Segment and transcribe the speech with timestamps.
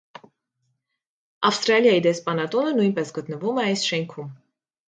[1.51, 4.35] Ավստրալիայի դեսպանատունը նույնպես գտնվում է այս շենքում։